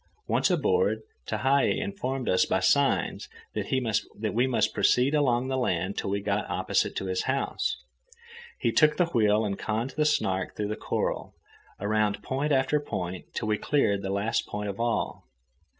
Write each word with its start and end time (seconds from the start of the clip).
Once 0.27 0.49
aboard, 0.49 1.03
Tehei 1.27 1.77
informed 1.77 2.27
us 2.27 2.43
by 2.47 2.59
signs 2.59 3.29
that 3.53 4.33
we 4.33 4.47
must 4.47 4.73
proceed 4.73 5.13
along 5.13 5.47
the 5.47 5.59
land 5.59 5.95
till 5.95 6.09
we 6.09 6.19
got 6.21 6.49
opposite 6.49 6.95
to 6.95 7.05
his 7.05 7.25
house. 7.25 7.77
He 8.57 8.71
took 8.71 8.97
the 8.97 9.05
wheel 9.05 9.45
and 9.45 9.59
conned 9.59 9.91
the 9.91 10.05
Snark 10.05 10.55
through 10.55 10.69
the 10.69 10.75
coral, 10.75 11.35
around 11.79 12.23
point 12.23 12.51
after 12.51 12.79
point 12.79 13.25
till 13.35 13.47
we 13.47 13.59
cleared 13.59 14.01
the 14.01 14.09
last 14.09 14.47
point 14.47 14.69
of 14.69 14.79
all. 14.79 15.27